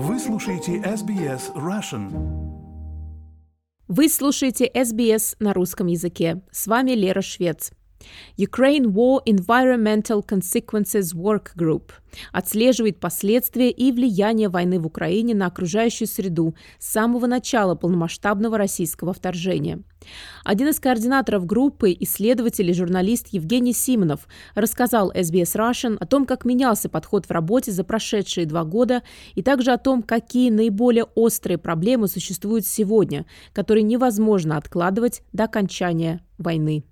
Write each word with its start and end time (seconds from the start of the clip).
Вы 0.00 0.20
слушаете 0.20 0.76
SBS 0.76 1.52
Russian. 1.56 2.12
Вы 3.88 4.08
слушаете 4.08 4.70
SBS 4.72 5.34
на 5.40 5.52
русском 5.52 5.88
языке. 5.88 6.40
С 6.52 6.68
вами 6.68 6.92
Лера 6.92 7.20
Швец. 7.20 7.72
Ukraine 8.36 8.92
War 8.92 9.20
Environmental 9.26 10.24
Consequences 10.24 11.14
Work 11.14 11.56
Group 11.56 11.90
отслеживает 12.32 13.00
последствия 13.00 13.70
и 13.70 13.92
влияние 13.92 14.48
войны 14.48 14.80
в 14.80 14.86
Украине 14.86 15.34
на 15.34 15.46
окружающую 15.46 16.08
среду 16.08 16.54
с 16.78 16.88
самого 16.88 17.26
начала 17.26 17.74
полномасштабного 17.74 18.58
российского 18.58 19.12
вторжения. 19.12 19.82
Один 20.44 20.68
из 20.68 20.80
координаторов 20.80 21.44
группы, 21.44 21.94
исследователь 22.00 22.70
и 22.70 22.74
журналист 22.74 23.28
Евгений 23.28 23.72
Симонов, 23.72 24.26
рассказал 24.54 25.10
SBS 25.12 25.56
Russian 25.56 25.96
о 25.98 26.06
том, 26.06 26.24
как 26.24 26.44
менялся 26.44 26.88
подход 26.88 27.26
в 27.26 27.30
работе 27.30 27.72
за 27.72 27.84
прошедшие 27.84 28.46
два 28.46 28.64
года 28.64 29.02
и 29.34 29.42
также 29.42 29.72
о 29.72 29.78
том, 29.78 30.02
какие 30.02 30.50
наиболее 30.50 31.04
острые 31.14 31.58
проблемы 31.58 32.08
существуют 32.08 32.66
сегодня, 32.66 33.26
которые 33.52 33.82
невозможно 33.82 34.56
откладывать 34.56 35.22
до 35.32 35.44
окончания 35.44 36.24
войны. 36.38 36.84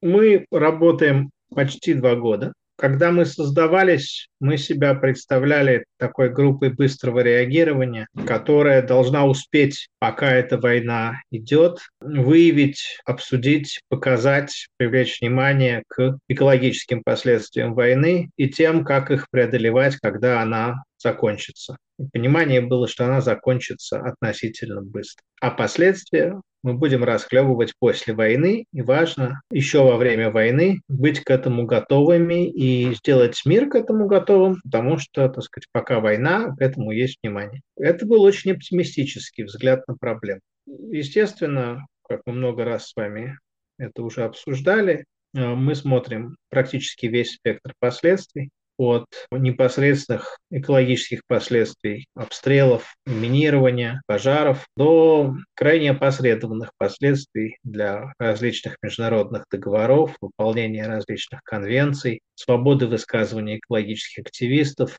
Мы 0.00 0.46
работаем 0.50 1.30
почти 1.54 1.94
два 1.94 2.14
года. 2.14 2.52
Когда 2.76 3.10
мы 3.10 3.26
создавались, 3.26 4.28
мы 4.38 4.56
себя 4.56 4.94
представляли 4.94 5.84
такой 5.96 6.30
группой 6.30 6.70
быстрого 6.70 7.18
реагирования, 7.18 8.06
которая 8.24 8.82
должна 8.82 9.26
успеть, 9.26 9.88
пока 9.98 10.30
эта 10.30 10.58
война 10.58 11.20
идет, 11.32 11.80
выявить, 12.00 13.00
обсудить, 13.04 13.80
показать, 13.88 14.68
привлечь 14.76 15.20
внимание 15.20 15.82
к 15.88 16.18
экологическим 16.28 17.02
последствиям 17.02 17.74
войны 17.74 18.30
и 18.36 18.48
тем, 18.48 18.84
как 18.84 19.10
их 19.10 19.26
преодолевать, 19.28 19.96
когда 19.96 20.40
она 20.40 20.84
закончится. 20.98 21.78
Понимание 22.12 22.60
было, 22.60 22.86
что 22.86 23.06
она 23.06 23.20
закончится 23.20 24.00
относительно 24.00 24.82
быстро. 24.82 25.22
А 25.40 25.50
последствия 25.50 26.40
мы 26.62 26.74
будем 26.74 27.04
расхлебывать 27.04 27.74
после 27.78 28.14
войны, 28.14 28.66
и 28.72 28.82
важно 28.82 29.40
еще 29.50 29.82
во 29.82 29.96
время 29.96 30.30
войны 30.30 30.80
быть 30.88 31.20
к 31.20 31.30
этому 31.30 31.66
готовыми 31.66 32.48
и 32.48 32.94
сделать 32.94 33.40
мир 33.44 33.68
к 33.68 33.74
этому 33.74 34.06
готовым, 34.06 34.60
потому 34.62 34.98
что, 34.98 35.28
так 35.28 35.42
сказать, 35.42 35.66
пока 35.72 36.00
война, 36.00 36.54
к 36.56 36.60
этому 36.60 36.92
есть 36.92 37.18
внимание. 37.22 37.62
Это 37.76 38.06
был 38.06 38.22
очень 38.22 38.52
оптимистический 38.52 39.44
взгляд 39.44 39.86
на 39.88 39.96
проблему. 39.96 40.40
Естественно, 40.66 41.86
как 42.08 42.22
мы 42.26 42.32
много 42.32 42.64
раз 42.64 42.88
с 42.88 42.96
вами 42.96 43.38
это 43.78 44.02
уже 44.02 44.24
обсуждали, 44.24 45.04
э, 45.34 45.54
мы 45.54 45.74
смотрим 45.74 46.36
практически 46.50 47.06
весь 47.06 47.34
спектр 47.34 47.72
последствий 47.78 48.50
от 48.78 49.06
непосредственных 49.32 50.38
экологических 50.50 51.22
последствий 51.26 52.06
обстрелов, 52.14 52.94
минирования, 53.06 54.00
пожаров 54.06 54.66
до 54.76 55.34
крайне 55.54 55.90
опосредованных 55.90 56.70
последствий 56.78 57.58
для 57.64 58.12
различных 58.18 58.76
международных 58.82 59.44
договоров, 59.50 60.16
выполнения 60.20 60.86
различных 60.86 61.42
конвенций, 61.42 62.20
свободы 62.36 62.86
высказывания 62.86 63.58
экологических 63.58 64.24
активистов, 64.24 64.96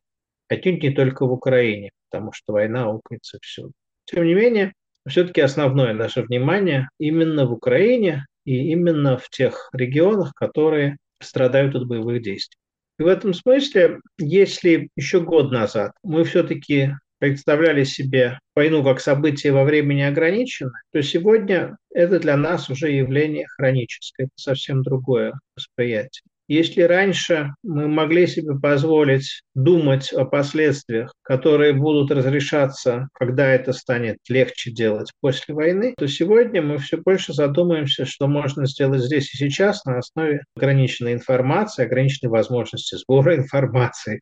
отнюдь 0.50 0.83
не 0.83 0.91
только 0.91 1.25
в 1.25 1.31
Украине, 1.31 1.91
потому 2.11 2.33
что 2.33 2.53
война 2.53 2.89
укается 2.89 3.39
всюду. 3.41 3.72
Тем 4.05 4.25
не 4.25 4.33
менее, 4.33 4.73
все-таки 5.07 5.41
основное 5.41 5.94
наше 5.94 6.22
внимание 6.22 6.89
именно 7.00 7.45
в 7.45 7.53
Украине 7.53 8.25
и 8.44 8.72
именно 8.72 9.17
в 9.17 9.30
тех 9.30 9.69
регионах, 9.72 10.33
которые 10.33 10.97
страдают 11.22 11.75
от 11.75 11.88
боевых 11.88 12.22
действий. 12.22 12.57
И 13.00 13.03
в 13.03 13.08
этом 13.08 13.33
смысле, 13.33 14.02
если 14.17 14.89
еще 14.97 15.22
год 15.22 15.52
назад 15.52 15.94
мы 16.03 16.25
все-таки 16.25 16.92
представляли 17.17 17.86
себе 17.86 18.39
войну 18.56 18.83
как 18.83 19.00
событие 19.00 19.53
во 19.53 19.64
времени 19.64 20.02
ограниченное, 20.02 20.81
то 20.91 21.02
сегодня 21.02 21.78
это 21.94 22.19
для 22.19 22.35
нас 22.35 22.69
уже 22.69 22.91
явление 22.91 23.47
хроническое, 23.47 24.28
это 24.28 24.34
совсем 24.35 24.84
другое 24.84 25.34
восприятие. 25.56 26.23
Если 26.49 26.81
раньше 26.81 27.53
мы 27.61 27.87
могли 27.87 28.25
себе 28.25 28.59
позволить 28.59 29.43
думать 29.53 30.11
о 30.11 30.25
последствиях, 30.25 31.13
которые 31.21 31.73
будут 31.73 32.09
разрешаться, 32.09 33.07
когда 33.13 33.47
это 33.51 33.71
станет 33.71 34.17
легче 34.27 34.71
делать 34.71 35.11
после 35.21 35.53
войны, 35.53 35.93
то 35.95 36.07
сегодня 36.07 36.63
мы 36.63 36.79
все 36.79 36.97
больше 36.97 37.33
задумаемся, 37.33 38.05
что 38.05 38.27
можно 38.27 38.65
сделать 38.65 39.03
здесь 39.03 39.31
и 39.31 39.37
сейчас 39.37 39.85
на 39.85 39.99
основе 39.99 40.41
ограниченной 40.57 41.13
информации, 41.13 41.85
ограниченной 41.85 42.31
возможности 42.31 42.95
сбора 42.95 43.35
информации, 43.37 44.19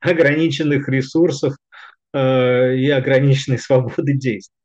ограниченных 0.00 0.88
ресурсов 0.88 1.54
э, 2.14 2.76
и 2.76 2.88
ограниченной 2.88 3.58
свободы 3.58 4.14
действий. 4.14 4.57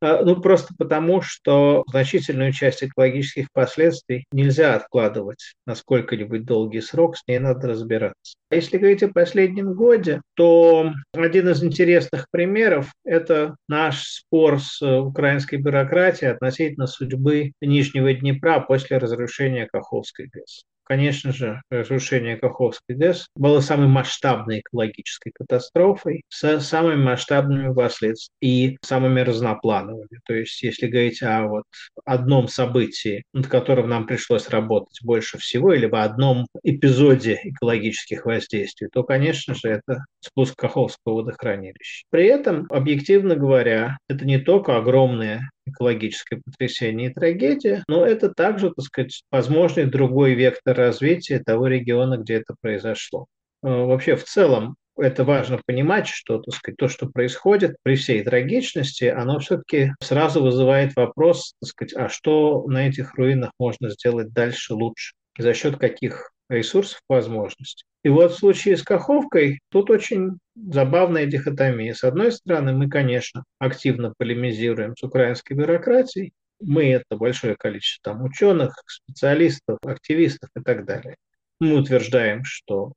А, 0.00 0.22
ну, 0.22 0.40
просто 0.40 0.74
потому, 0.76 1.22
что 1.22 1.84
значительную 1.88 2.52
часть 2.52 2.84
экологических 2.84 3.48
последствий 3.52 4.26
нельзя 4.30 4.74
откладывать 4.74 5.54
на 5.66 5.74
сколько-нибудь 5.74 6.44
долгий 6.44 6.82
срок, 6.82 7.16
с 7.16 7.26
ней 7.26 7.38
надо 7.38 7.68
разбираться. 7.68 8.36
А 8.50 8.56
если 8.56 8.76
говорить 8.76 9.02
о 9.02 9.08
последнем 9.08 9.74
годе, 9.74 10.20
то 10.34 10.92
один 11.14 11.48
из 11.48 11.64
интересных 11.64 12.26
примеров– 12.30 12.92
это 13.04 13.56
наш 13.68 14.02
спор 14.02 14.60
с 14.60 14.82
украинской 14.82 15.56
бюрократией 15.56 16.32
относительно 16.32 16.86
судьбы 16.86 17.52
Нижнего 17.62 18.12
Днепра 18.12 18.60
после 18.60 18.98
разрушения 18.98 19.66
Каховской 19.66 20.28
ГЭС. 20.32 20.64
Конечно 20.88 21.32
же, 21.32 21.62
разрушение 21.68 22.36
Каховской 22.36 22.94
ГЭС 22.94 23.26
было 23.34 23.58
самой 23.58 23.88
масштабной 23.88 24.60
экологической 24.60 25.32
катастрофой 25.34 26.22
с 26.28 26.60
самыми 26.60 27.02
масштабными 27.02 27.74
последствиями 27.74 28.36
и 28.40 28.78
самыми 28.82 29.20
разноплановыми. 29.20 30.20
То 30.24 30.34
есть, 30.34 30.62
если 30.62 30.86
говорить 30.86 31.24
о 31.24 31.48
вот 31.48 31.64
одном 32.04 32.46
событии, 32.46 33.24
над 33.32 33.48
которым 33.48 33.88
нам 33.88 34.06
пришлось 34.06 34.48
работать 34.48 35.00
больше 35.02 35.38
всего, 35.38 35.72
или 35.72 35.86
в 35.86 35.96
одном 35.96 36.46
эпизоде 36.62 37.40
экологических 37.42 38.24
воздействий, 38.24 38.86
то, 38.92 39.02
конечно 39.02 39.56
же, 39.56 39.68
это 39.68 40.04
спуск 40.20 40.54
Каховского 40.54 41.14
водохранилища. 41.14 42.04
При 42.10 42.26
этом, 42.26 42.64
объективно 42.70 43.34
говоря, 43.34 43.98
это 44.08 44.24
не 44.24 44.38
только 44.38 44.76
огромные 44.76 45.40
экологическое 45.66 46.40
потрясение 46.44 47.10
и 47.10 47.14
трагедия, 47.14 47.84
но 47.88 48.06
это 48.06 48.32
также, 48.32 48.70
так 48.70 48.84
сказать, 48.84 49.22
возможный 49.30 49.84
другой 49.84 50.34
вектор 50.34 50.76
развития 50.76 51.40
того 51.40 51.66
региона, 51.66 52.16
где 52.16 52.34
это 52.34 52.54
произошло. 52.60 53.26
Э, 53.62 53.68
вообще, 53.68 54.16
в 54.16 54.24
целом, 54.24 54.76
это 54.96 55.24
важно 55.24 55.60
понимать, 55.66 56.06
что 56.06 56.38
так 56.38 56.54
сказать, 56.54 56.76
то, 56.78 56.88
что 56.88 57.06
происходит 57.06 57.76
при 57.82 57.96
всей 57.96 58.22
трагичности, 58.22 59.04
оно 59.04 59.38
все-таки 59.40 59.92
сразу 60.02 60.42
вызывает 60.42 60.96
вопрос, 60.96 61.54
так 61.60 61.68
сказать, 61.68 61.94
а 61.94 62.08
что 62.08 62.64
на 62.66 62.88
этих 62.88 63.14
руинах 63.14 63.50
можно 63.58 63.90
сделать 63.90 64.32
дальше 64.32 64.74
лучше, 64.74 65.14
за 65.38 65.52
счет 65.54 65.76
каких 65.76 66.30
ресурсов, 66.48 67.00
возможностей. 67.08 67.84
И 68.06 68.08
вот 68.08 68.30
в 68.30 68.38
случае 68.38 68.76
с 68.76 68.84
Каховкой 68.84 69.58
тут 69.68 69.90
очень 69.90 70.38
забавная 70.54 71.26
дихотомия. 71.26 71.92
С 71.92 72.04
одной 72.04 72.30
стороны, 72.30 72.72
мы, 72.72 72.88
конечно, 72.88 73.42
активно 73.58 74.14
полемизируем 74.16 74.94
с 74.96 75.02
украинской 75.02 75.54
бюрократией. 75.54 76.32
Мы– 76.60 76.84
это 76.92 77.16
большое 77.16 77.56
количество 77.56 78.12
там, 78.12 78.22
ученых, 78.22 78.80
специалистов, 78.86 79.78
активистов 79.84 80.50
и 80.56 80.60
так 80.60 80.84
далее. 80.84 81.16
Мы 81.58 81.74
утверждаем, 81.74 82.44
что 82.44 82.92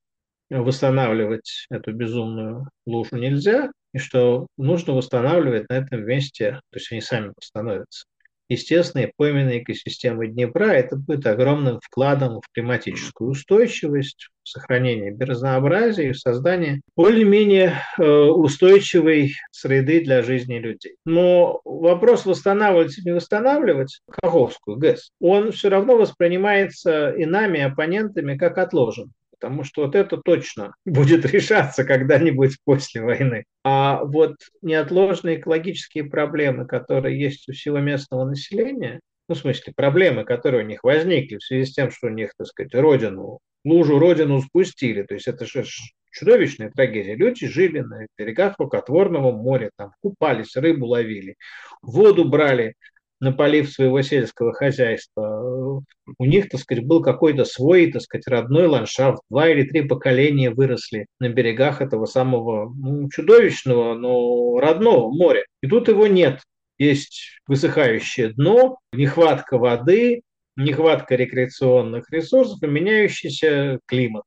восстанавливать 0.52 1.66
эту 1.72 1.92
безумную 1.92 2.70
лужу 2.86 3.18
нельзя, 3.18 3.72
и 3.96 3.98
что 3.98 4.46
нужно 4.58 4.94
восстанавливать 4.94 5.68
на 5.70 5.74
этом 5.74 6.06
месте, 6.06 6.62
то 6.70 6.78
есть 6.78 6.92
они 6.92 7.02
сами 7.02 7.34
восстановятся, 7.36 8.06
естественные 8.50 9.14
пойменные 9.16 9.64
экосистемы 9.64 10.28
Днепра. 10.28 10.66
Это 10.66 10.96
будет 10.98 11.26
огромным 11.28 11.80
вкладом 11.82 12.42
в 12.42 12.54
климатическую 12.54 13.32
устойчивость, 13.32 14.30
в 14.44 14.50
сохранение 14.50 15.12
биоразнообразия 15.12 16.10
и 16.10 16.12
в 16.12 16.20
создание 16.20 16.82
более-менее 16.96 17.76
э, 17.98 18.04
устойчивой 18.04 19.34
среды 19.52 20.04
для 20.04 20.24
жизни 20.24 20.58
людей. 20.58 20.96
Но 21.06 21.62
вопрос 21.64 22.26
восстанавливать 22.26 22.98
или 22.98 23.06
не 23.06 23.12
восстанавливать 23.14 24.02
Каховскую 24.10 24.78
ГЭС, 24.78 25.12
он 25.20 25.52
все 25.52 25.70
равно 25.70 25.98
воспринимается 25.98 27.12
и 27.12 27.26
нами, 27.26 27.62
оппонентами, 27.62 28.38
как 28.38 28.58
отложен 28.58 29.12
потому 29.40 29.64
что 29.64 29.86
вот 29.86 29.96
это 29.96 30.18
точно 30.18 30.74
будет 30.86 31.26
решаться 31.26 31.84
когда-нибудь 31.84 32.58
после 32.64 33.02
войны. 33.02 33.46
А 33.64 34.04
вот 34.04 34.36
неотложные 34.62 35.40
экологические 35.40 36.06
проблемы, 36.06 36.66
которые 36.66 37.20
есть 37.20 37.48
у 37.50 37.54
всего 37.54 37.80
местного 37.80 38.26
населения, 38.26 39.00
ну, 39.28 39.36
в 39.36 39.38
смысле, 39.38 39.74
проблемы, 39.76 40.26
которые 40.26 40.64
у 40.64 40.68
них 40.68 40.84
возникли 40.84 41.38
в 41.38 41.44
связи 41.44 41.66
с 41.66 41.74
тем, 41.74 41.92
что 41.92 42.08
у 42.08 42.10
них, 42.10 42.32
так 42.36 42.48
сказать, 42.48 42.74
родину, 42.74 43.40
лужу 43.64 44.00
родину 44.00 44.42
спустили, 44.42 45.04
то 45.04 45.14
есть 45.14 45.28
это 45.28 45.46
же 45.46 45.64
чудовищная 46.12 46.72
трагедия. 46.72 47.16
Люди 47.16 47.48
жили 47.48 47.80
на 47.80 48.08
берегах 48.18 48.56
рукотворного 48.58 49.32
моря, 49.32 49.70
там 49.78 49.92
купались, 50.02 50.56
рыбу 50.56 50.88
ловили, 50.88 51.36
воду 51.84 52.26
брали 52.26 52.74
на 53.20 53.32
полив 53.32 53.70
своего 53.70 54.02
сельского 54.02 54.54
хозяйства. 54.54 55.84
У 56.18 56.26
них, 56.26 56.50
так 56.50 56.62
сказать, 56.62 56.86
был 56.86 57.02
какой-то 57.02 57.46
свой, 57.46 57.92
так 57.92 58.02
сказать, 58.02 58.28
родной 58.28 58.68
ландшафт. 58.68 59.22
Два 59.30 59.50
или 59.50 59.64
три 59.64 59.82
поколения 59.84 60.52
выросли 60.52 61.08
на 61.20 61.30
берегах 61.30 61.82
этого 61.82 62.06
самого 62.06 62.74
ну, 62.74 63.10
чудовищного, 63.10 63.96
но 63.96 64.60
родного 64.60 65.12
моря. 65.12 65.44
И 65.62 65.68
тут 65.68 65.88
его 65.88 66.08
нет. 66.08 66.42
Есть 66.78 67.42
высыхающее 67.46 68.30
дно, 68.30 68.78
нехватка 68.94 69.58
воды, 69.58 70.22
нехватка 70.56 71.16
рекреационных 71.16 72.10
ресурсов 72.10 72.64
и 72.64 72.68
меняющийся 72.68 73.80
климат. 73.86 74.24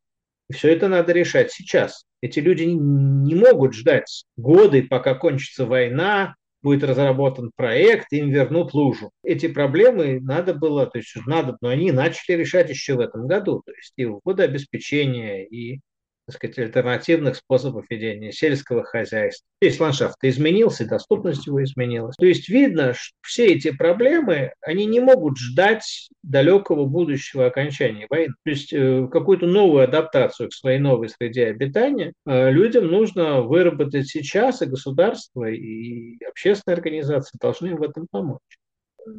И 0.50 0.52
все 0.52 0.72
это 0.72 0.88
надо 0.88 1.12
решать 1.12 1.50
сейчас. 1.50 2.04
Эти 2.20 2.40
люди 2.40 2.64
не 2.64 3.34
могут 3.34 3.74
ждать 3.74 4.24
годы, 4.36 4.82
пока 4.82 5.14
кончится 5.14 5.64
война, 5.64 6.34
будет 6.62 6.85
разработан 6.85 7.50
проект, 7.55 8.12
им 8.12 8.31
вернут 8.31 8.75
лужу. 8.75 9.11
Эти 9.23 9.49
проблемы 9.49 10.20
надо 10.20 10.55
было, 10.55 10.87
то 10.87 10.99
есть 10.99 11.14
надо, 11.26 11.56
но 11.61 11.69
они 11.69 11.93
начали 11.93 12.37
решать 12.37 12.70
еще 12.70 12.94
в 12.94 13.00
этом 13.00 13.26
году. 13.26 13.62
То 13.64 13.73
есть 13.73 13.93
и 13.97 14.06
водообеспечение, 14.06 15.47
и 15.47 15.81
так 16.26 16.36
сказать, 16.36 16.58
альтернативных 16.58 17.36
способов 17.36 17.86
ведения 17.90 18.32
сельского 18.32 18.84
хозяйства. 18.84 19.46
Весь 19.60 19.80
ландшафт 19.80 20.16
изменился, 20.22 20.86
доступность 20.86 21.46
его 21.46 21.62
изменилась. 21.62 22.16
То 22.16 22.26
есть 22.26 22.48
видно, 22.48 22.94
что 22.94 23.14
все 23.22 23.46
эти 23.46 23.70
проблемы, 23.70 24.52
они 24.60 24.86
не 24.86 25.00
могут 25.00 25.38
ждать 25.38 26.08
далекого 26.22 26.84
будущего 26.86 27.46
окончания 27.46 28.06
войны. 28.08 28.34
То 28.44 28.50
есть 28.50 28.72
э, 28.72 29.08
какую-то 29.10 29.46
новую 29.46 29.84
адаптацию 29.84 30.48
к 30.48 30.54
своей 30.54 30.78
новой 30.78 31.08
среде 31.08 31.46
обитания 31.46 32.12
э, 32.26 32.50
людям 32.50 32.86
нужно 32.86 33.42
выработать 33.42 34.08
сейчас, 34.08 34.62
и 34.62 34.66
государство, 34.66 35.44
и 35.44 36.22
общественные 36.25 36.76
организации 36.76 37.36
должны 37.40 37.75
в 37.75 37.82
этом 37.82 38.06
помочь 38.10 38.40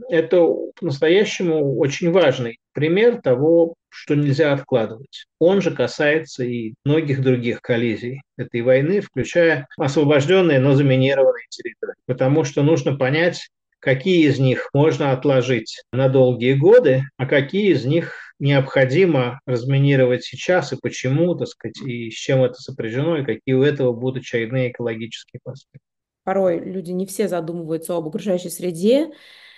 это 0.10 0.48
по-настоящему 0.80 1.78
очень 1.78 2.12
важный 2.12 2.60
пример 2.74 3.22
того, 3.22 3.76
что 3.90 4.16
нельзя 4.16 4.54
откладывать. 4.54 5.26
Он 5.40 5.62
же 5.62 5.72
касается 5.72 6.44
и 6.44 6.74
многих 6.84 7.22
других 7.22 7.62
коллизий 7.62 8.22
этой 8.38 8.62
войны, 8.62 9.02
включая 9.02 9.68
освобожденные, 9.78 10.60
но 10.60 10.74
заминированные 10.74 11.46
территории. 11.50 11.94
Потому 12.06 12.44
что 12.44 12.64
нужно 12.64 12.98
понять, 12.98 13.50
какие 13.80 14.28
из 14.28 14.40
них 14.40 14.70
можно 14.74 15.12
отложить 15.12 15.84
на 15.92 16.10
долгие 16.10 16.54
годы, 16.54 17.04
а 17.18 17.26
какие 17.26 17.74
из 17.74 17.86
них 17.86 18.34
необходимо 18.40 19.40
разминировать 19.46 20.24
сейчас 20.24 20.74
и 20.74 20.78
почему, 20.82 21.36
так 21.36 21.48
сказать, 21.48 21.80
и 21.86 22.10
с 22.10 22.14
чем 22.14 22.44
это 22.44 22.56
сопряжено, 22.56 23.18
и 23.18 23.26
какие 23.26 23.54
у 23.54 23.62
этого 23.62 23.94
будут 23.94 24.24
очередные 24.24 24.72
экологические 24.72 25.40
последствия. 25.44 25.80
Порой 26.24 26.60
люди 26.60 26.92
не 26.92 27.06
все 27.06 27.28
задумываются 27.28 27.96
об 27.96 28.08
окружающей 28.08 28.50
среде, 28.50 29.12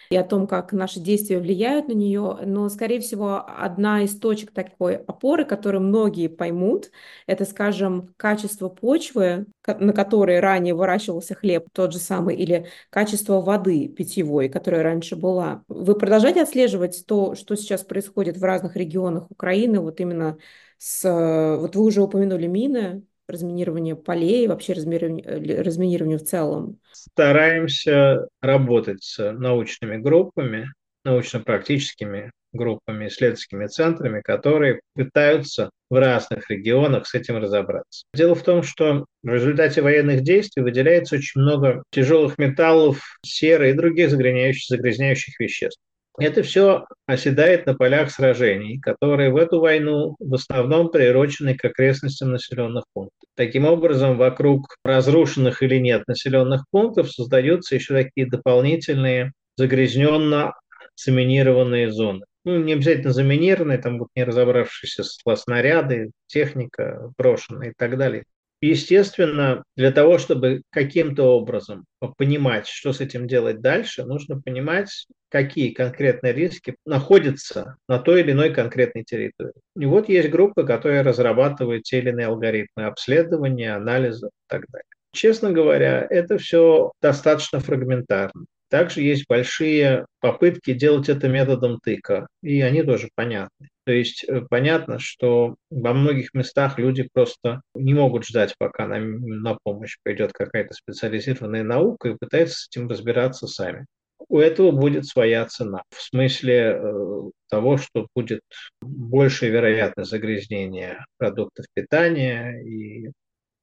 и 0.10 0.18
о 0.18 0.24
том, 0.24 0.48
как 0.48 0.74
наши 0.74 1.00
действия 1.00 1.40
влияют 1.40 1.88
на 1.88 1.94
нее, 1.94 2.40
но, 2.46 2.70
скорее 2.70 3.00
всего, 3.00 3.44
одна 3.46 4.04
из 4.04 4.18
точек 4.20 4.52
такой 4.52 4.96
опоры, 4.96 5.46
которую 5.46 5.82
многие 5.84 6.28
поймут, 6.28 6.92
это, 7.28 7.46
скажем, 7.46 8.14
качество 8.18 8.70
почвы, 8.70 9.46
на 9.68 9.94
которой 9.94 10.40
ранее 10.40 10.74
выращивался 10.74 11.36
хлеб, 11.36 11.68
тот 11.74 11.94
же 11.94 12.00
самый, 12.00 12.36
или 12.36 12.68
качество 12.90 13.42
воды 13.42 13.88
питьевой, 13.88 14.50
которая 14.50 14.84
раньше 14.84 15.16
была. 15.16 15.64
Вы 15.68 15.96
продолжаете 15.96 16.44
отслеживать 16.44 17.06
то, 17.08 17.36
что 17.36 17.56
сейчас 17.56 17.84
происходит 17.84 18.38
в 18.38 18.44
разных 18.44 18.76
регионах 18.76 19.30
Украины, 19.32 19.80
вот 19.80 20.00
именно 20.00 20.38
с... 20.78 21.58
Вот 21.60 21.76
вы 21.76 21.84
уже 21.84 22.02
упомянули 22.02 22.48
мины, 22.48 23.04
разминирование 23.28 23.96
полей, 23.96 24.48
вообще 24.48 24.74
э, 24.74 25.62
разминирование 25.62 26.18
в 26.18 26.24
целом? 26.24 26.80
Стараемся 26.92 28.28
работать 28.42 29.04
с 29.04 29.32
научными 29.32 29.98
группами, 29.98 30.68
научно-практическими 31.04 32.32
группами, 32.56 33.08
исследовательскими 33.08 33.68
центрами, 33.68 34.22
которые 34.22 34.80
пытаются 34.96 35.70
в 35.90 36.00
разных 36.00 36.50
регионах 36.50 37.06
с 37.06 37.14
этим 37.14 37.38
разобраться. 37.38 38.06
Дело 38.14 38.34
в 38.34 38.44
том, 38.44 38.64
что 38.64 39.06
в 39.24 39.30
результате 39.30 39.82
военных 39.82 40.24
действий 40.24 40.64
выделяется 40.64 41.16
очень 41.16 41.42
много 41.42 41.84
тяжелых 41.92 42.38
металлов, 42.38 43.20
серы 43.24 43.70
и 43.70 43.74
других 43.74 44.10
загрязняющих, 44.10 44.68
загрязняющих 44.70 45.40
веществ. 45.40 45.80
Это 46.18 46.44
все 46.44 46.86
оседает 47.08 47.66
на 47.66 47.74
полях 47.74 48.10
сражений, 48.10 48.80
которые 48.80 49.32
в 49.32 49.38
эту 49.38 49.60
войну 49.60 50.16
в 50.20 50.34
основном 50.34 50.90
приурочены 50.90 51.56
к 51.56 51.66
окрестностям 51.66 52.32
населенных 52.32 52.86
пунктов. 52.94 53.30
Таким 53.36 53.66
образом, 53.66 54.18
вокруг 54.18 54.76
разрушенных 54.84 55.62
или 55.62 55.76
нет 55.78 56.04
населенных 56.08 56.64
пунктов 56.72 57.12
создаются 57.12 57.76
еще 57.76 57.94
такие 57.94 58.28
дополнительные 58.28 59.34
загрязненно 59.58 60.54
заминированные 60.96 61.92
зоны. 61.92 62.26
Ну, 62.46 62.64
не 62.64 62.74
обязательно 62.74 63.12
заминированные, 63.12 63.80
там 63.80 63.98
будут 63.98 64.12
не 64.16 64.24
разобравшиеся 64.24 65.04
снаряды, 65.04 66.12
техника 66.28 67.12
брошенная 67.18 67.72
и 67.72 67.74
так 67.76 67.98
далее. 67.98 68.24
Естественно, 68.68 69.64
для 69.76 69.92
того, 69.92 70.18
чтобы 70.18 70.64
каким-то 70.72 71.24
образом 71.38 71.86
понимать, 72.18 72.66
что 72.68 72.94
с 72.94 73.00
этим 73.00 73.28
делать 73.28 73.62
дальше, 73.62 74.06
нужно 74.06 74.42
понимать, 74.42 75.06
какие 75.30 75.70
конкретные 75.72 76.34
риски 76.34 76.76
находятся 76.84 77.76
на 77.88 78.00
той 78.00 78.22
или 78.22 78.32
иной 78.32 78.52
конкретной 78.52 79.04
территории. 79.04 79.54
И 79.80 79.86
вот 79.86 80.10
есть 80.10 80.32
группа, 80.32 80.64
которая 80.64 81.04
разрабатывает 81.04 81.84
те 81.84 82.00
или 82.00 82.10
иные 82.10 82.26
алгоритмы 82.26 82.86
обследования, 82.86 83.76
анализа 83.76 84.28
и 84.28 84.48
так 84.48 84.66
далее. 84.72 84.86
Честно 85.12 85.52
говоря, 85.52 86.08
это 86.10 86.40
все 86.40 86.92
достаточно 87.04 87.60
фрагментарно. 87.60 88.46
Также 88.70 89.02
есть 89.02 89.26
большие 89.28 90.06
попытки 90.20 90.74
делать 90.74 91.10
это 91.10 91.28
методом 91.28 91.80
тыка, 91.80 92.28
и 92.42 92.62
они 92.62 92.84
тоже 92.84 93.10
понятны. 93.16 93.70
То 93.86 93.92
есть 93.92 94.24
э, 94.24 94.42
понятно, 94.50 94.98
что 94.98 95.56
во 95.70 95.94
многих 95.94 96.34
местах 96.34 96.80
люди 96.80 97.08
просто 97.14 97.62
не 97.76 97.94
могут 97.94 98.26
ждать, 98.26 98.56
пока 98.58 98.88
нам 98.88 99.20
на 99.20 99.58
помощь 99.64 99.98
придет 100.02 100.34
какая-то 100.34 100.74
специализированная 100.74 101.64
наука 101.64 102.10
и 102.10 102.18
пытаются 102.18 102.58
с 102.58 102.68
этим 102.68 102.88
разбираться 102.90 103.48
сами. 103.48 103.86
У 104.28 104.40
этого 104.40 104.72
будет 104.72 105.06
своя 105.06 105.46
цена. 105.46 105.84
В 105.92 106.02
смысле 106.02 106.56
э, 106.56 107.22
того, 107.50 107.78
что 107.78 108.08
будет 108.16 108.42
большая 108.82 109.52
вероятность 109.52 110.10
загрязнения 110.10 111.06
продуктов 111.18 111.68
питания 111.76 112.60
и 112.64 113.10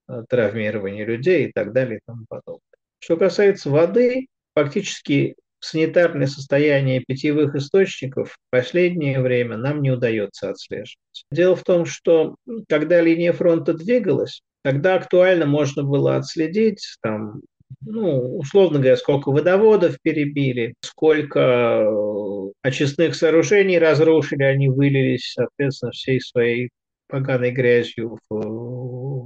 э, 0.08 0.22
травмирования 0.28 1.04
людей 1.04 1.48
и 1.48 1.52
так 1.52 1.72
далее 1.72 1.98
и 1.98 2.02
тому 2.06 2.24
подобное. 2.28 2.60
Что 3.00 3.16
касается 3.16 3.70
воды, 3.70 4.28
фактически 4.54 5.34
санитарное 5.60 6.26
состояние 6.26 7.04
питьевых 7.06 7.54
источников 7.54 8.32
в 8.32 8.36
последнее 8.50 9.20
время 9.20 9.56
нам 9.56 9.80
не 9.80 9.90
удается 9.90 10.50
отслеживать. 10.50 11.24
Дело 11.30 11.56
в 11.56 11.62
том, 11.62 11.86
что 11.86 12.36
когда 12.68 13.00
линия 13.00 13.32
фронта 13.32 13.72
двигалась, 13.72 14.42
тогда 14.62 14.96
актуально 14.96 15.46
можно 15.46 15.84
было 15.84 16.16
отследить 16.16 16.96
там, 17.00 17.40
ну, 17.80 18.36
условно 18.36 18.78
говоря, 18.78 18.96
сколько 18.96 19.30
водоводов 19.30 19.96
перебили, 20.02 20.74
сколько 20.80 21.38
э, 21.38 22.50
очистных 22.62 23.14
сооружений 23.14 23.78
разрушили, 23.78 24.42
они 24.42 24.68
вылились, 24.68 25.32
соответственно, 25.32 25.92
всей 25.92 26.20
своей 26.20 26.70
поганой 27.08 27.50
грязью 27.50 28.18
в 28.28 28.34
э, 28.34 28.46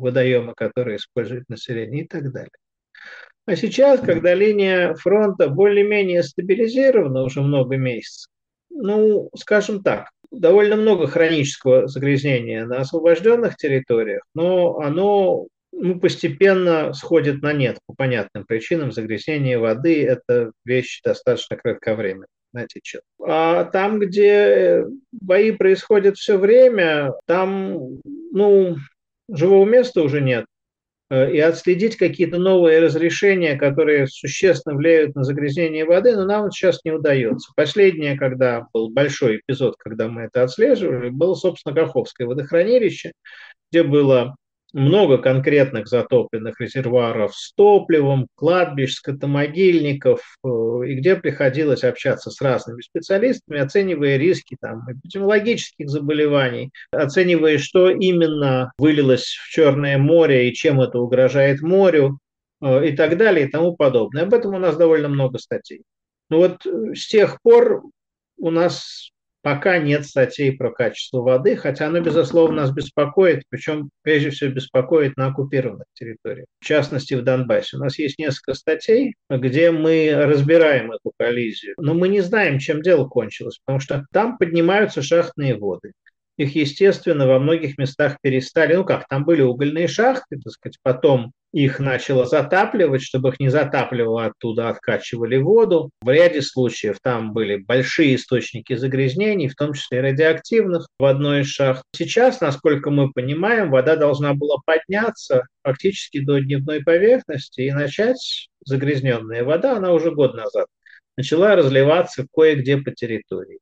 водоемы, 0.00 0.54
которые 0.54 0.96
использует 0.96 1.48
население 1.48 2.04
и 2.04 2.06
так 2.06 2.32
далее. 2.32 2.50
А 3.46 3.54
сейчас, 3.54 4.00
когда 4.00 4.34
линия 4.34 4.94
фронта 4.94 5.48
более-менее 5.48 6.22
стабилизирована 6.24 7.22
уже 7.22 7.42
много 7.42 7.76
месяцев, 7.76 8.28
ну, 8.70 9.30
скажем 9.36 9.82
так, 9.82 10.10
довольно 10.32 10.74
много 10.76 11.06
хронического 11.06 11.86
загрязнения 11.86 12.66
на 12.66 12.80
освобожденных 12.80 13.56
территориях, 13.56 14.22
но 14.34 14.78
оно 14.78 15.46
ну, 15.72 16.00
постепенно 16.00 16.92
сходит 16.92 17.42
на 17.42 17.52
нет 17.52 17.78
по 17.86 17.94
понятным 17.94 18.44
причинам. 18.44 18.92
Загрязнение 18.92 19.58
воды– 19.58 20.04
это 20.06 20.52
вещь 20.64 21.00
достаточно 21.04 21.56
кратковременная. 21.56 22.26
Знаете, 22.52 22.80
что. 22.82 23.00
А 23.22 23.64
там, 23.64 23.98
где 23.98 24.84
бои 25.12 25.52
происходят 25.52 26.16
все 26.16 26.38
время, 26.38 27.12
там, 27.26 28.00
ну, 28.32 28.76
живого 29.30 29.64
места 29.66 30.02
уже 30.02 30.20
нет. 30.20 30.46
Э, 31.08 31.30
и 31.30 31.38
отследить 31.38 31.96
какие-то 31.96 32.38
новые 32.38 32.80
разрешения, 32.80 33.56
которые 33.56 34.08
существенно 34.08 34.74
влияют 34.74 35.14
на 35.14 35.22
загрязнение 35.22 35.84
воды, 35.84 36.16
но 36.16 36.24
нам 36.24 36.50
сейчас 36.50 36.80
не 36.84 36.90
удается. 36.90 37.52
Последнее, 37.54 38.16
когда 38.16 38.66
был 38.72 38.90
большой 38.90 39.38
эпизод, 39.38 39.76
когда 39.78 40.08
мы 40.08 40.22
это 40.22 40.42
отслеживали, 40.42 41.10
было, 41.10 41.34
собственно, 41.34 41.74
Каховское 41.74 42.26
водохранилище, 42.26 43.12
где 43.70 43.84
было 43.84 44.34
много 44.76 45.16
конкретных 45.16 45.88
затопленных 45.88 46.60
резервуаров 46.60 47.34
с 47.34 47.54
топливом, 47.54 48.28
кладбищ, 48.34 48.92
скотомогильников, 48.92 50.20
э, 50.44 50.48
и 50.86 50.94
где 50.96 51.16
приходилось 51.16 51.82
общаться 51.82 52.30
с 52.30 52.42
разными 52.42 52.82
специалистами, 52.82 53.58
оценивая 53.58 54.18
риски 54.18 54.54
там, 54.60 54.82
эпидемиологических 54.86 55.88
заболеваний, 55.88 56.72
оценивая, 56.90 57.56
что 57.56 57.88
именно 57.88 58.70
вылилось 58.76 59.24
в 59.24 59.48
Черное 59.48 59.96
море 59.96 60.50
и 60.50 60.52
чем 60.54 60.82
это 60.82 60.98
угрожает 60.98 61.62
морю, 61.62 62.18
э, 62.60 62.88
и 62.88 62.94
так 62.94 63.16
далее 63.16 63.46
и 63.46 63.50
тому 63.50 63.74
подобное. 63.74 64.24
Об 64.24 64.34
этом 64.34 64.54
у 64.54 64.58
нас 64.58 64.76
довольно 64.76 65.08
много 65.08 65.38
статей. 65.38 65.84
Ну 66.28 66.36
вот 66.36 66.66
с 66.94 67.08
тех 67.08 67.40
пор 67.40 67.82
у 68.36 68.50
нас 68.50 69.10
Пока 69.46 69.78
нет 69.78 70.04
статей 70.04 70.50
про 70.50 70.72
качество 70.72 71.20
воды, 71.20 71.54
хотя 71.54 71.86
оно, 71.86 72.00
безусловно, 72.00 72.62
нас 72.62 72.72
беспокоит, 72.72 73.44
причем 73.48 73.90
прежде 74.02 74.30
всего 74.30 74.50
беспокоит 74.50 75.16
на 75.16 75.28
оккупированных 75.28 75.86
территориях, 75.94 76.46
в 76.58 76.64
частности 76.64 77.14
в 77.14 77.22
Донбассе. 77.22 77.76
У 77.76 77.78
нас 77.78 77.96
есть 77.96 78.18
несколько 78.18 78.54
статей, 78.54 79.14
где 79.30 79.70
мы 79.70 80.10
разбираем 80.12 80.90
эту 80.90 81.12
коллизию, 81.16 81.74
но 81.78 81.94
мы 81.94 82.08
не 82.08 82.22
знаем, 82.22 82.58
чем 82.58 82.82
дело 82.82 83.06
кончилось, 83.06 83.60
потому 83.64 83.78
что 83.78 84.04
там 84.12 84.36
поднимаются 84.36 85.00
шахтные 85.00 85.56
воды 85.56 85.92
их, 86.36 86.54
естественно, 86.54 87.26
во 87.26 87.38
многих 87.38 87.78
местах 87.78 88.18
перестали, 88.20 88.74
ну 88.74 88.84
как, 88.84 89.08
там 89.08 89.24
были 89.24 89.42
угольные 89.42 89.88
шахты, 89.88 90.38
так 90.38 90.52
сказать, 90.52 90.78
потом 90.82 91.32
их 91.52 91.78
начало 91.80 92.26
затапливать, 92.26 93.02
чтобы 93.02 93.30
их 93.30 93.40
не 93.40 93.48
затапливало, 93.48 94.26
оттуда 94.26 94.68
откачивали 94.68 95.38
воду. 95.38 95.90
В 96.02 96.10
ряде 96.10 96.42
случаев 96.42 96.98
там 97.02 97.32
были 97.32 97.56
большие 97.56 98.16
источники 98.16 98.74
загрязнений, 98.76 99.48
в 99.48 99.54
том 99.54 99.72
числе 99.72 100.02
радиоактивных, 100.02 100.86
в 100.98 101.04
одной 101.04 101.40
из 101.42 101.46
шахт. 101.46 101.82
Сейчас, 101.94 102.40
насколько 102.42 102.90
мы 102.90 103.10
понимаем, 103.10 103.70
вода 103.70 103.96
должна 103.96 104.34
была 104.34 104.56
подняться 104.66 105.46
фактически 105.62 106.20
до 106.20 106.40
дневной 106.40 106.82
поверхности 106.82 107.62
и 107.62 107.72
начать 107.72 108.50
загрязненная 108.64 109.42
вода, 109.42 109.76
она 109.76 109.92
уже 109.92 110.10
год 110.10 110.34
назад 110.34 110.66
начала 111.16 111.56
разливаться 111.56 112.26
кое-где 112.30 112.76
по 112.76 112.90
территории. 112.90 113.60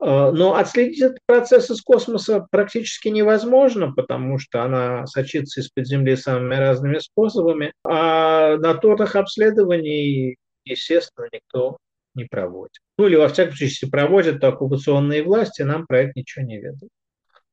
Э, 0.00 0.30
но 0.30 0.56
отследить 0.56 1.00
этот 1.00 1.18
процесс 1.26 1.70
из 1.70 1.82
космоса 1.82 2.46
практически 2.50 3.08
невозможно, 3.08 3.92
потому 3.92 4.38
что 4.38 4.62
она 4.62 5.06
сочится 5.06 5.60
из-под 5.60 5.86
Земли 5.86 6.16
самыми 6.16 6.54
разными 6.54 6.98
способами. 6.98 7.72
А 7.84 8.56
натурных 8.56 9.16
обследований, 9.16 10.36
естественно, 10.64 11.28
никто 11.32 11.78
не 12.14 12.24
проводит. 12.24 12.78
Ну 12.98 13.06
или, 13.06 13.16
во 13.16 13.28
всяком 13.28 13.52
случае, 13.52 13.68
если 13.68 13.90
проводят, 13.90 14.40
то 14.40 14.48
оккупационные 14.48 15.22
власти 15.22 15.62
нам 15.62 15.86
про 15.86 16.02
это 16.02 16.12
ничего 16.14 16.44
не 16.44 16.58
ведают. 16.58 16.90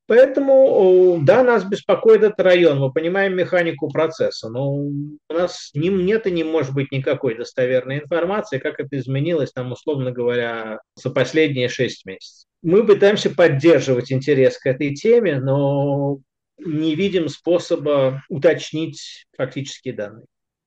Поэтому, 0.06 1.20
да, 1.22 1.44
нас 1.44 1.64
беспокоит 1.64 2.24
этот 2.24 2.40
район, 2.42 2.80
мы 2.80 2.92
понимаем 2.92 3.36
механику 3.36 3.90
процесса, 3.90 4.50
но 4.50 4.74
у 4.74 5.18
нас 5.30 5.72
нет 5.74 6.28
и 6.28 6.32
не 6.32 6.44
может 6.44 6.74
быть 6.74 6.92
никакой 6.92 7.38
достоверной 7.38 8.00
информации, 8.00 8.60
как 8.60 8.82
это 8.82 8.98
изменилось, 8.98 9.54
там, 9.54 9.72
условно 9.72 10.12
говоря, 10.12 10.80
за 10.96 11.10
последние 11.10 11.70
шесть 11.70 12.06
месяцев. 12.06 12.48
Мы 12.62 12.86
пытаемся 12.86 13.30
поддерживать 13.30 14.12
интерес 14.12 14.58
к 14.58 14.66
этой 14.66 14.94
теме, 14.94 15.40
но 15.40 16.20
не 16.58 16.96
видим 16.96 17.30
способа 17.30 18.24
уточнить 18.30 19.26
фактические 19.38 19.94
данные. 19.94 20.26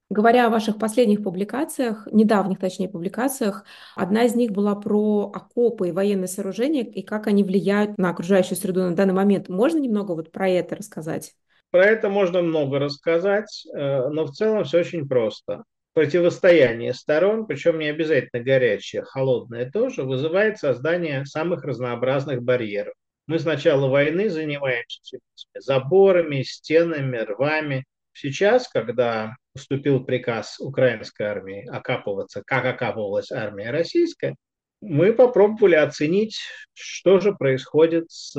Говоря 0.09 0.47
о 0.47 0.51
ваших 0.51 0.79
последних 0.79 1.25
публикациях, 1.25 2.07
недавних, 2.13 2.61
точнее, 2.61 2.89
публикациях, 2.89 3.65
одна 3.97 4.25
из 4.25 4.37
них 4.37 4.53
была 4.53 4.77
про 4.77 5.33
окопы 5.35 5.89
и 5.89 5.93
военные 5.93 6.29
сооружения 6.29 6.85
и 6.85 7.03
как 7.03 7.27
они 7.27 7.43
влияют 7.43 7.99
на 7.99 8.11
окружающую 8.11 8.57
среду 8.57 8.83
на 8.83 8.95
данный 8.95 9.15
момент. 9.15 9.49
Можно 9.49 9.79
немного 9.79 10.13
вот 10.13 10.31
про 10.31 10.49
это 10.49 10.77
рассказать? 10.77 11.33
Про 11.73 11.87
это 11.87 12.09
можно 12.09 12.41
много 12.41 12.79
рассказать, 12.79 13.67
э, 13.75 14.09
но 14.09 14.27
в 14.27 14.31
целом 14.31 14.63
все 14.63 14.79
очень 14.81 15.09
просто. 15.09 15.65
Противостояние 15.93 16.95
сторон, 16.95 17.47
причем 17.47 17.81
не 17.81 17.89
обязательно 17.89 18.45
горячее, 18.45 19.03
холодное 19.03 19.69
тоже, 19.69 20.05
вызывает 20.05 20.59
создание 20.59 21.25
самых 21.25 21.65
разнообразных 21.65 22.43
барьеров. 22.43 22.95
Мы 23.27 23.41
с 23.41 23.45
начала 23.45 23.89
войны 23.89 24.31
занимаемся 24.31 25.19
заборами, 25.59 26.43
стенами, 26.43 27.17
рвами, 27.17 27.85
Сейчас, 28.19 28.67
когда 28.69 29.37
поступил 29.53 30.03
приказ 30.03 30.59
украинской 30.59 31.25
армии 31.25 31.69
окапываться, 31.69 32.43
как 32.47 32.65
окапывалась 32.65 33.31
армия 33.31 33.71
российская, 33.71 34.35
мы 34.81 35.13
попробовали 35.13 35.75
оценить, 35.75 36.39
что 36.73 37.21
же 37.21 37.35
происходит 37.35 38.11
с, 38.11 38.35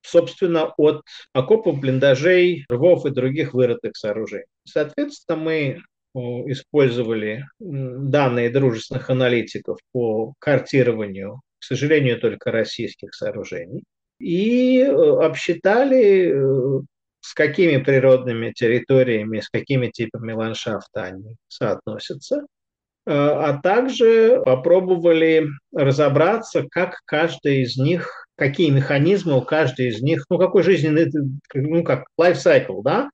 собственно, 0.00 0.72
от 0.78 1.02
окопов, 1.34 1.80
блиндажей, 1.80 2.64
рвов 2.70 3.04
и 3.04 3.10
других 3.10 3.52
вырытых 3.52 3.94
сооружений. 3.94 4.46
Соответственно, 4.64 5.38
мы 5.38 5.82
использовали 6.14 7.44
данные 7.58 8.48
дружественных 8.48 9.10
аналитиков 9.10 9.78
по 9.92 10.32
картированию, 10.38 11.42
к 11.58 11.64
сожалению, 11.64 12.18
только 12.18 12.50
российских 12.50 13.14
сооружений, 13.14 13.84
и 14.18 14.78
э, 14.80 14.90
обсчитали 14.90 16.32
э, 16.32 16.80
с 17.20 17.34
какими 17.34 17.76
природными 17.82 18.52
территориями, 18.52 19.40
с 19.40 19.48
какими 19.48 19.88
типами 19.88 20.32
ландшафта 20.32 21.04
они 21.04 21.36
соотносятся, 21.48 22.36
э, 22.36 23.12
а 23.12 23.60
также 23.62 24.42
попробовали 24.44 25.46
разобраться, 25.74 26.64
как 26.70 27.00
каждый 27.04 27.62
из 27.62 27.76
них, 27.76 28.26
какие 28.36 28.70
механизмы 28.70 29.36
у 29.36 29.42
каждой 29.42 29.88
из 29.88 30.00
них, 30.00 30.24
ну, 30.30 30.38
какой 30.38 30.62
жизненный, 30.62 31.10
ну, 31.54 31.84
как 31.84 32.04
life 32.18 32.36
cycle, 32.36 32.82
да, 32.82 33.10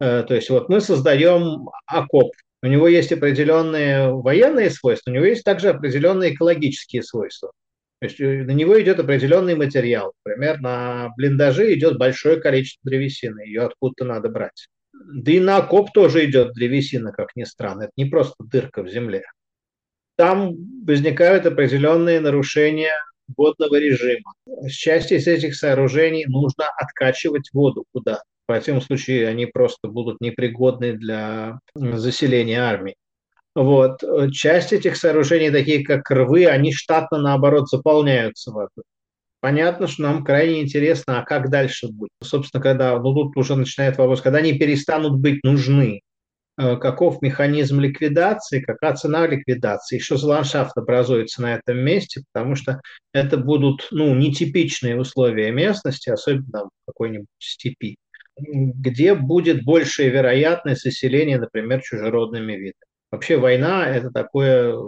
э, 0.00 0.22
то 0.22 0.34
есть 0.34 0.50
вот 0.50 0.68
мы 0.68 0.80
создаем 0.80 1.68
окоп, 1.86 2.32
у 2.62 2.66
него 2.66 2.88
есть 2.88 3.12
определенные 3.12 4.12
военные 4.12 4.70
свойства, 4.70 5.10
у 5.10 5.14
него 5.14 5.24
есть 5.24 5.44
также 5.44 5.70
определенные 5.70 6.34
экологические 6.34 7.02
свойства. 7.02 7.52
То 8.00 8.06
есть 8.06 8.20
э, 8.20 8.44
на 8.44 8.50
него 8.50 8.80
идет 8.80 9.00
определенный 9.00 9.54
материал. 9.54 10.12
Например, 10.24 10.60
на 10.60 11.10
блиндаже 11.16 11.74
идет 11.74 11.98
большое 11.98 12.40
количество 12.40 12.90
древесины, 12.90 13.40
ее 13.40 13.62
откуда-то 13.62 14.04
надо 14.04 14.28
брать. 14.28 14.68
Да 14.92 15.32
и 15.32 15.40
на 15.40 15.58
окоп 15.58 15.92
тоже 15.92 16.24
идет 16.26 16.52
древесина, 16.52 17.12
как 17.12 17.28
ни 17.36 17.44
странно. 17.44 17.82
Это 17.82 17.92
не 17.96 18.06
просто 18.06 18.36
дырка 18.38 18.82
в 18.82 18.88
земле. 18.88 19.24
Там 20.16 20.54
возникают 20.86 21.46
определенные 21.46 22.20
нарушения 22.20 22.92
водного 23.36 23.78
режима. 23.78 24.32
С 24.46 24.72
части 24.72 25.14
из 25.14 25.26
этих 25.26 25.54
сооружений 25.54 26.24
нужно 26.26 26.66
откачивать 26.78 27.50
воду 27.52 27.84
куда. 27.92 28.22
В 28.44 28.46
противном 28.46 28.82
случае 28.82 29.26
они 29.28 29.46
просто 29.46 29.88
будут 29.88 30.20
непригодны 30.20 30.92
для 30.94 31.58
заселения 31.74 32.60
армии. 32.60 32.94
Вот. 33.56 34.02
Часть 34.32 34.74
этих 34.74 34.96
сооружений, 34.96 35.50
такие 35.50 35.82
как 35.82 36.10
рвы, 36.10 36.46
они 36.46 36.72
штатно, 36.72 37.18
наоборот, 37.18 37.70
заполняются 37.70 38.52
водой. 38.52 38.84
Понятно, 39.40 39.86
что 39.86 40.02
нам 40.02 40.24
крайне 40.24 40.60
интересно, 40.60 41.20
а 41.20 41.24
как 41.24 41.48
дальше 41.48 41.88
будет. 41.88 42.10
Собственно, 42.22 42.62
когда, 42.62 42.98
ну 42.98 43.14
тут 43.14 43.34
уже 43.36 43.56
начинает 43.56 43.96
вопрос, 43.96 44.20
когда 44.20 44.40
они 44.40 44.58
перестанут 44.58 45.18
быть 45.20 45.42
нужны, 45.42 46.02
э, 46.58 46.76
каков 46.76 47.22
механизм 47.22 47.80
ликвидации, 47.80 48.60
какая 48.60 48.94
цена 48.94 49.26
ликвидации, 49.26 50.00
что 50.00 50.18
за 50.18 50.26
ландшафт 50.26 50.76
образуется 50.76 51.40
на 51.40 51.54
этом 51.54 51.78
месте, 51.78 52.24
потому 52.32 52.56
что 52.56 52.82
это 53.14 53.38
будут 53.38 53.88
ну, 53.90 54.14
нетипичные 54.14 55.00
условия 55.00 55.50
местности, 55.50 56.10
особенно 56.10 56.64
в 56.64 56.70
какой-нибудь 56.88 57.26
степи, 57.38 57.96
где 58.36 59.14
будет 59.14 59.64
большая 59.64 60.08
вероятность 60.10 60.82
заселения, 60.82 61.38
например, 61.38 61.80
чужеродными 61.80 62.52
видами. 62.52 62.85
Вообще 63.10 63.36
война– 63.36 63.88
это 63.88 64.10
такое 64.10 64.74
э, 64.74 64.82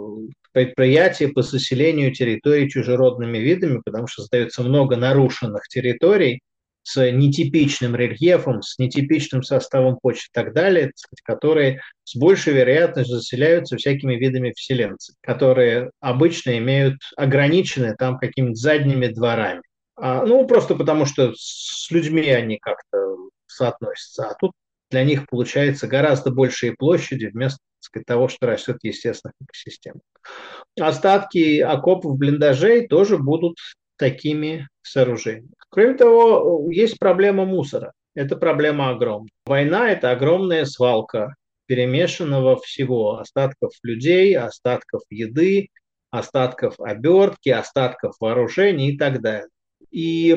предприятие 0.51 1.29
по 1.29 1.41
заселению 1.41 2.13
территорий 2.13 2.69
чужеродными 2.69 3.37
видами, 3.37 3.81
потому 3.83 4.07
что 4.07 4.23
создается 4.23 4.63
много 4.63 4.97
нарушенных 4.97 5.67
территорий 5.67 6.41
с 6.83 7.11
нетипичным 7.11 7.95
рельефом, 7.95 8.61
с 8.61 8.77
нетипичным 8.79 9.43
составом 9.43 9.97
почвы 10.01 10.25
и 10.27 10.33
так 10.33 10.53
далее, 10.53 10.91
которые 11.23 11.81
с 12.03 12.15
большей 12.15 12.53
вероятностью 12.53 13.17
заселяются 13.17 13.77
всякими 13.77 14.15
видами 14.15 14.53
вселенцев, 14.55 15.15
которые 15.21 15.91
обычно 15.99 16.57
имеют 16.57 16.95
ограниченные 17.15 17.95
там 17.95 18.17
какими-то 18.17 18.55
задними 18.55 19.07
дворами. 19.07 19.61
А, 19.95 20.25
ну, 20.25 20.47
просто 20.47 20.75
потому 20.75 21.05
что 21.05 21.33
с 21.35 21.87
людьми 21.91 22.27
они 22.29 22.57
как-то 22.57 23.15
соотносятся. 23.45 24.29
А 24.29 24.35
тут 24.35 24.53
для 24.89 25.03
них 25.03 25.27
получается 25.27 25.87
гораздо 25.87 26.31
большие 26.31 26.73
площади 26.73 27.25
вместо 27.25 27.59
сказать, 27.79 28.05
того, 28.05 28.27
что 28.27 28.47
растет 28.47 28.77
в 28.81 28.85
естественных 28.85 29.35
экосистемах. 29.41 30.01
Остатки 30.79 31.59
окопов, 31.59 32.17
блиндажей 32.17 32.87
тоже 32.87 33.17
будут 33.17 33.57
такими 33.97 34.67
сооружениями. 34.81 35.53
Кроме 35.69 35.93
того, 35.95 36.67
есть 36.71 36.97
проблема 36.99 37.45
мусора. 37.45 37.93
Это 38.15 38.35
проблема 38.35 38.89
огромная. 38.89 39.29
Война– 39.45 39.89
это 39.91 40.11
огромная 40.11 40.65
свалка 40.65 41.35
перемешанного 41.67 42.59
всего. 42.59 43.19
Остатков 43.19 43.73
людей, 43.83 44.35
остатков 44.35 45.03
еды, 45.09 45.69
остатков 46.09 46.79
обертки, 46.79 47.49
остатков 47.49 48.15
вооружений 48.19 48.91
и 48.91 48.97
так 48.97 49.21
далее. 49.21 49.47
И 49.91 50.35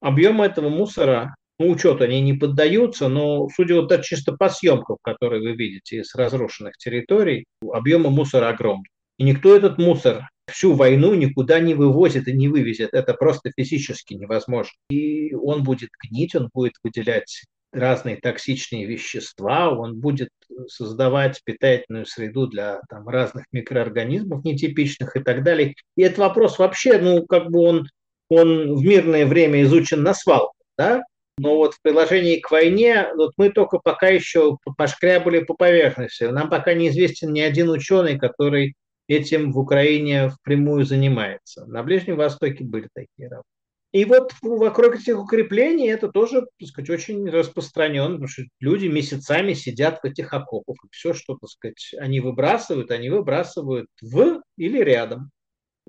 объем 0.00 0.42
этого 0.42 0.68
мусора 0.68 1.34
ну, 1.58 1.70
учету 1.70 2.04
они 2.04 2.20
не 2.20 2.34
поддаются, 2.34 3.08
но 3.08 3.48
судя 3.48 3.76
вот 3.76 3.88
так 3.88 4.04
чисто 4.04 4.32
по 4.32 4.48
съемкам, 4.48 4.96
которые 5.02 5.42
вы 5.42 5.52
видите 5.56 5.98
из 5.98 6.14
разрушенных 6.14 6.76
территорий, 6.76 7.44
объемы 7.72 8.10
мусора 8.10 8.48
огромны. 8.48 8.84
И 9.18 9.24
никто 9.24 9.56
этот 9.56 9.78
мусор 9.78 10.28
всю 10.46 10.74
войну 10.74 11.14
никуда 11.14 11.58
не 11.60 11.74
вывозит 11.74 12.28
и 12.28 12.32
не 12.32 12.48
вывезет. 12.48 12.94
Это 12.94 13.14
просто 13.14 13.50
физически 13.56 14.14
невозможно. 14.14 14.72
И 14.90 15.34
он 15.34 15.64
будет 15.64 15.90
гнить, 16.02 16.34
он 16.34 16.48
будет 16.52 16.74
выделять 16.82 17.44
разные 17.72 18.16
токсичные 18.16 18.86
вещества, 18.86 19.70
он 19.70 20.00
будет 20.00 20.30
создавать 20.68 21.42
питательную 21.44 22.06
среду 22.06 22.46
для 22.46 22.80
там, 22.88 23.06
разных 23.08 23.44
микроорганизмов 23.52 24.44
нетипичных 24.44 25.16
и 25.16 25.20
так 25.20 25.42
далее. 25.42 25.74
И 25.96 26.02
этот 26.02 26.18
вопрос 26.18 26.58
вообще, 26.58 26.98
ну, 26.98 27.26
как 27.26 27.50
бы 27.50 27.60
он, 27.60 27.88
он 28.30 28.74
в 28.74 28.82
мирное 28.82 29.26
время 29.26 29.62
изучен 29.62 30.02
на 30.02 30.14
свалку, 30.14 30.54
да, 30.78 31.02
но 31.38 31.56
вот 31.56 31.74
в 31.74 31.82
приложении 31.82 32.40
к 32.40 32.50
войне 32.50 33.08
вот 33.16 33.32
мы 33.36 33.50
только 33.50 33.78
пока 33.78 34.08
еще 34.08 34.58
пошкрябали 34.76 35.40
по 35.40 35.54
поверхности. 35.54 36.24
Нам 36.24 36.50
пока 36.50 36.74
неизвестен 36.74 37.32
ни 37.32 37.40
один 37.40 37.70
ученый, 37.70 38.18
который 38.18 38.74
этим 39.06 39.52
в 39.52 39.58
Украине 39.58 40.28
впрямую 40.28 40.84
занимается. 40.84 41.64
На 41.66 41.82
Ближнем 41.82 42.16
Востоке 42.16 42.64
были 42.64 42.88
такие 42.94 43.28
работы. 43.28 43.48
И 43.90 44.04
вот 44.04 44.32
вокруг 44.42 44.96
этих 44.96 45.18
укреплений 45.18 45.88
это 45.88 46.08
тоже, 46.08 46.46
так 46.58 46.68
сказать, 46.68 46.90
очень 46.90 47.26
распространено, 47.30 48.10
потому 48.10 48.28
что 48.28 48.42
люди 48.60 48.86
месяцами 48.86 49.54
сидят 49.54 50.00
в 50.02 50.04
этих 50.04 50.34
окопах, 50.34 50.76
и 50.84 50.88
все, 50.90 51.14
что, 51.14 51.38
так 51.38 51.48
сказать, 51.48 51.94
они 51.98 52.20
выбрасывают, 52.20 52.90
они 52.90 53.08
выбрасывают 53.08 53.88
в 54.02 54.42
или 54.58 54.78
рядом. 54.78 55.30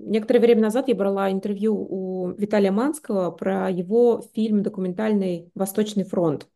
Некоторое 0.02 0.40
время 0.40 0.62
назад 0.62 0.88
я 0.88 0.96
брала 0.96 1.32
интервью 1.32 1.76
у 1.76 2.32
Виталия 2.38 2.72
Манского 2.72 3.32
про 3.32 3.70
его 3.70 4.24
фильм 4.34 4.64
документальный 4.64 5.52
«Восточный 5.56 6.06
фронт». 6.06 6.48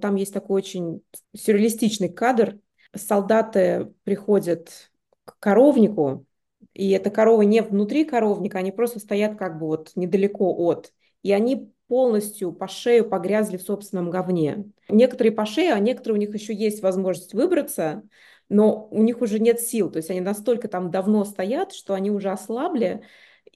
Там 0.00 0.14
есть 0.16 0.32
такой 0.32 0.62
очень 0.62 1.02
сюрреалистичный 1.34 2.08
кадр. 2.08 2.58
Солдаты 2.94 3.92
приходят 4.04 4.90
к 5.24 5.38
коровнику, 5.38 6.24
и 6.72 6.90
эта 6.90 7.10
корова 7.10 7.42
не 7.42 7.62
внутри 7.62 8.04
коровника, 8.04 8.58
они 8.58 8.72
просто 8.72 8.98
стоят 8.98 9.36
как 9.36 9.58
бы 9.58 9.66
вот 9.66 9.92
недалеко 9.94 10.54
от. 10.56 10.92
И 11.22 11.32
они 11.32 11.72
полностью 11.88 12.52
по 12.52 12.68
шею 12.68 13.08
погрязли 13.08 13.56
в 13.56 13.62
собственном 13.62 14.10
говне. 14.10 14.64
Некоторые 14.88 15.32
по 15.32 15.46
шею, 15.46 15.74
а 15.74 15.78
некоторые 15.78 16.16
у 16.16 16.20
них 16.20 16.34
еще 16.34 16.54
есть 16.54 16.82
возможность 16.82 17.34
выбраться, 17.34 18.02
но 18.48 18.88
у 18.90 19.02
них 19.02 19.20
уже 19.20 19.38
нет 19.38 19.60
сил. 19.60 19.90
То 19.90 19.98
есть 19.98 20.10
они 20.10 20.20
настолько 20.20 20.68
там 20.68 20.90
давно 20.90 21.24
стоят, 21.24 21.72
что 21.72 21.94
они 21.94 22.10
уже 22.10 22.30
ослабли 22.30 23.02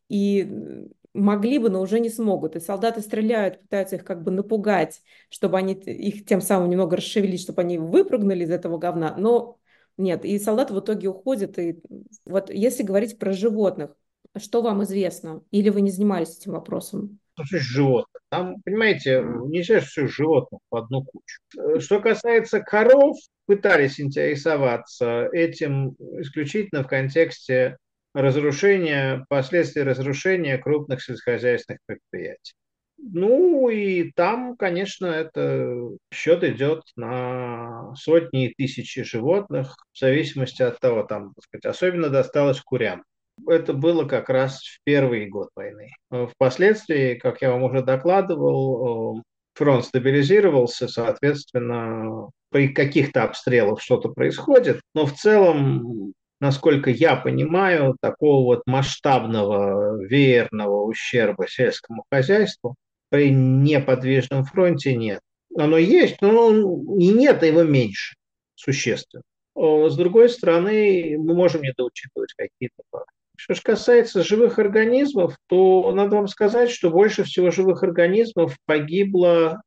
и 0.09 0.89
могли 1.13 1.59
бы, 1.59 1.71
но 1.71 1.81
уже 1.81 2.01
не 2.01 2.09
смогут. 2.09 2.57
И 2.57 2.61
солдаты 2.61 3.01
стреляют, 3.01 3.61
пытаются 3.61 3.97
их 3.97 4.05
как 4.05 4.23
бы 4.23 4.31
напугать, 4.31 5.03
чтобы 5.29 5.59
они 5.59 5.75
их 5.75 6.25
тем 6.25 6.41
самым 6.41 6.71
немного 6.71 6.97
расшевелить, 6.97 7.41
чтобы 7.41 7.63
они 7.63 7.79
выпрыгнули 7.79 8.45
из 8.45 8.51
этого 8.51 8.79
говна. 8.79 9.15
Но 9.17 9.59
нет, 9.97 10.25
и 10.25 10.39
солдат 10.39 10.71
в 10.71 10.81
итоге 10.81 11.09
уходит. 11.09 11.59
И 11.59 11.81
вот 12.25 12.51
если 12.51 12.83
говорить 12.83 13.19
про 13.19 13.33
животных, 13.33 13.95
что 14.39 14.63
вам 14.63 14.83
известно? 14.85 15.43
Или 15.51 15.71
вы 15.71 15.81
не 15.81 15.91
занимались 15.91 16.39
этим 16.39 16.53
вопросом? 16.53 17.19
Что 17.35 17.59
животных? 17.59 18.23
Там, 18.29 18.63
понимаете, 18.65 19.25
нельзя 19.47 19.81
все 19.81 20.07
животных 20.07 20.61
в 20.71 20.77
одну 20.77 21.05
кучу. 21.05 21.41
Э, 21.59 21.81
что 21.81 22.01
касается 22.01 22.61
коров, 22.61 23.17
пытались 23.51 24.01
интересоваться 24.01 25.29
этим 25.33 25.97
исключительно 26.21 26.85
в 26.85 26.87
контексте 26.87 27.79
разрушения, 28.15 29.27
последствий 29.29 29.83
разрушения 29.83 30.57
крупных 30.57 31.03
сельскохозяйственных 31.03 31.81
предприятий. 31.85 32.53
Ну 32.97 33.69
и 33.69 34.13
там, 34.13 34.57
конечно, 34.57 35.07
это 35.07 35.75
счет 36.15 36.45
идет 36.45 36.83
на 36.95 37.93
сотни 37.97 38.47
и 38.47 38.55
тысячи 38.55 39.03
животных, 39.03 39.75
в 39.93 39.99
зависимости 39.99 40.63
от 40.63 40.79
того, 40.79 41.03
там, 41.03 41.33
так 41.35 41.43
сказать, 41.43 41.65
особенно 41.65 42.09
досталось 42.09 42.61
курям. 42.61 43.03
Это 43.49 43.73
было 43.73 44.05
как 44.05 44.29
раз 44.29 44.63
в 44.63 44.79
первый 44.85 45.27
год 45.27 45.49
войны. 45.57 45.91
Впоследствии, 46.09 47.15
как 47.15 47.43
я 47.43 47.51
вам 47.51 47.65
уже 47.65 47.83
докладывал, 47.83 49.25
фронт 49.55 49.85
стабилизировался, 49.85 50.89
соответственно, 50.89 52.31
при 52.51 52.69
каких-то 52.69 53.25
обстрелах 53.25 53.81
что-то 53.81 54.09
происходит, 54.09 54.81
но 54.95 55.07
в 55.07 55.13
целом 55.15 56.15
насколько 56.41 56.91
я 56.91 57.17
понимаю, 57.17 57.97
такого 58.01 58.45
вот 58.45 58.63
масштабного 58.67 60.03
веерного 60.03 60.85
ущерба 60.85 61.47
сельскому 61.47 62.05
хозяйству 62.11 62.77
при 63.11 63.31
неподвижном 63.31 64.45
фронте 64.45 64.97
нет. 64.97 65.21
Оно 65.57 65.77
есть, 65.77 66.21
но 66.23 66.51
и 66.99 67.09
нет 67.09 67.43
его 67.43 67.63
меньше 67.63 68.17
существенно. 68.55 69.23
С 69.55 69.97
другой 69.97 70.31
стороны, 70.31 71.17
мы 71.19 71.35
можем 71.35 71.63
недоучитывать 71.63 72.33
какие-то 72.35 72.83
факты. 72.91 73.13
Что 73.43 73.55
же 73.55 73.63
касается 73.63 74.23
живых 74.23 74.59
организмов, 74.59 75.39
то 75.47 75.93
надо 75.93 76.17
вам 76.17 76.29
сказать, 76.29 76.69
что 76.71 76.91
больше 76.91 77.25
всего 77.25 77.51
живых 77.51 77.83
организмов 77.83 78.55
погибло, 78.67 79.63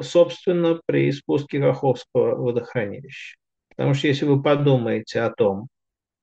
собственно, 0.00 0.80
при 0.86 1.12
спуске 1.12 1.60
Каховского 1.60 2.36
водохранилища. 2.36 3.36
Потому 3.68 3.92
что 3.92 4.08
если 4.08 4.24
вы 4.24 4.42
подумаете 4.42 5.20
о 5.20 5.30
том, 5.30 5.68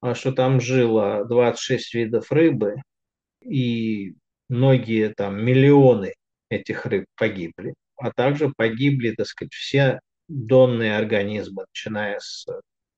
а, 0.02 0.15
что 0.15 0.32
там 0.32 0.60
жило 0.60 1.26
26 1.26 1.94
видов 1.94 2.32
рыбы, 2.32 2.78
и 3.44 4.15
многие 4.50 5.13
там 5.13 5.46
миллионы 5.46 6.15
этих 6.50 6.88
рыб 6.88 7.06
погибли, 7.15 7.76
а 7.98 8.12
также 8.13 8.52
погибли, 8.58 9.12
так 9.12 9.28
сказать, 9.28 9.54
все 9.54 10.00
донные 10.28 10.98
организмы, 10.98 11.65
начиная 11.72 12.18
с 12.20 12.48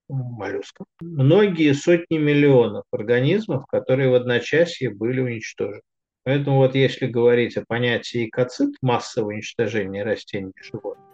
моллюсков. 0.10 0.88
Многие 1.02 1.74
сотни 1.74 2.18
миллионов 2.18 2.84
организмов, 2.92 3.66
которые 3.68 4.10
в 4.10 4.16
одночасье 4.16 4.90
были 4.90 5.20
уничтожены. 5.20 5.82
Поэтому 6.24 6.58
вот 6.58 6.76
если 6.76 7.08
говорить 7.08 7.56
о 7.56 7.64
понятии 7.66 8.28
экоцид, 8.28 8.76
массового 8.82 9.30
уничтожения 9.30 10.04
растений 10.04 10.52
и 10.60 10.64
животных, 10.64 11.06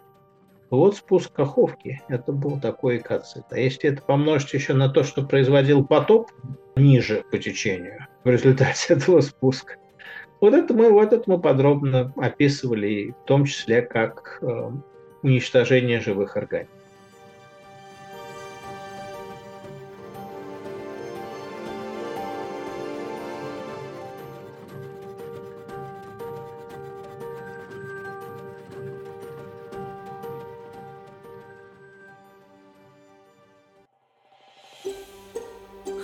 то 0.70 0.78
вот 0.78 0.96
спуск 0.96 1.32
Каховки– 1.32 2.02
это 2.08 2.32
был 2.32 2.58
такой 2.58 2.96
экоцид. 2.96 3.44
А 3.50 3.58
если 3.58 3.90
это 3.90 4.02
помножить 4.02 4.54
еще 4.54 4.74
на 4.74 4.88
то, 4.88 5.04
что 5.04 5.22
производил 5.22 5.84
потоп 5.84 6.32
ниже 6.74 7.24
по 7.30 7.38
течению 7.38 8.08
в 8.24 8.28
результате 8.28 8.94
этого 8.94 9.20
спуска, 9.20 9.76
вот 10.40 10.52
это 10.52 10.74
мы, 10.74 10.90
вот 10.90 11.12
это 11.12 11.22
мы 11.26 11.40
подробно 11.40 12.12
описывали, 12.16 13.12
в 13.12 13.26
том 13.26 13.44
числе 13.44 13.82
как 13.82 14.38
э, 14.42 14.70
уничтожение 15.22 16.00
живых 16.00 16.36
организмов. 16.36 16.73